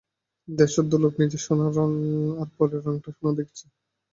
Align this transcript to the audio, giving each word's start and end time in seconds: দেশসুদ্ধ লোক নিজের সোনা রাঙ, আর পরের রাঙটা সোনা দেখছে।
দেশসুদ্ধ 0.47 0.91
লোক 1.03 1.13
নিজের 1.21 1.41
সোনা 1.45 1.67
রাঙ, 1.69 1.91
আর 2.41 2.49
পরের 2.57 2.81
রাঙটা 2.85 3.09
সোনা 3.15 3.31
দেখছে। 3.39 3.65